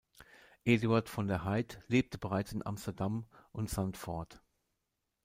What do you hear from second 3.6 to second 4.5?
Zandvoort.